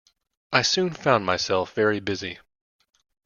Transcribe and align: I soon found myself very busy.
I 0.51 0.63
soon 0.63 0.95
found 0.95 1.27
myself 1.27 1.75
very 1.75 1.99
busy. 1.99 2.39